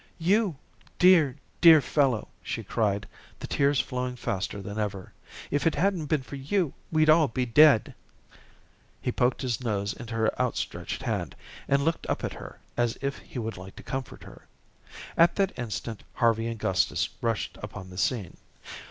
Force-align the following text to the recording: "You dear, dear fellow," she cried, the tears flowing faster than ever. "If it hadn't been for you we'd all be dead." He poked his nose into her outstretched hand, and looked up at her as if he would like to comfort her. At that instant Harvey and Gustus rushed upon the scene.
"You 0.17 0.55
dear, 0.97 1.35
dear 1.63 1.79
fellow," 1.79 2.29
she 2.41 2.63
cried, 2.63 3.07
the 3.37 3.45
tears 3.45 3.79
flowing 3.79 4.15
faster 4.15 4.59
than 4.59 4.79
ever. 4.79 5.13
"If 5.51 5.67
it 5.67 5.75
hadn't 5.75 6.07
been 6.07 6.23
for 6.23 6.37
you 6.37 6.73
we'd 6.91 7.07
all 7.07 7.27
be 7.27 7.45
dead." 7.45 7.93
He 8.99 9.11
poked 9.11 9.43
his 9.43 9.63
nose 9.63 9.93
into 9.93 10.15
her 10.15 10.41
outstretched 10.41 11.03
hand, 11.03 11.35
and 11.67 11.85
looked 11.85 12.07
up 12.07 12.23
at 12.23 12.33
her 12.33 12.57
as 12.75 12.97
if 12.99 13.19
he 13.19 13.37
would 13.37 13.57
like 13.57 13.75
to 13.75 13.83
comfort 13.83 14.23
her. 14.23 14.47
At 15.15 15.35
that 15.35 15.55
instant 15.55 16.01
Harvey 16.15 16.47
and 16.47 16.57
Gustus 16.57 17.07
rushed 17.21 17.59
upon 17.61 17.91
the 17.91 17.97
scene. 17.99 18.37